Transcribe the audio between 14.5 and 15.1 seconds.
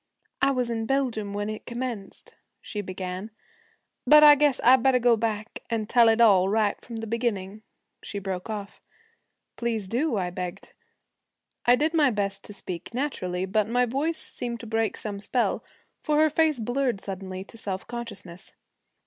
to break